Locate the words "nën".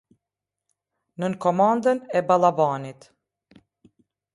1.19-1.33